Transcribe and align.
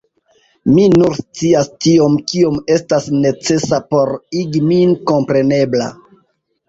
Mi 0.75 0.85
nur 0.93 1.17
scias 1.17 1.67
tiom, 1.85 2.15
kiom 2.33 2.57
estas 2.77 3.07
necesa 3.27 3.81
por 3.95 4.15
igi 4.41 4.63
min 4.71 4.97
komprenebla. 5.13 5.91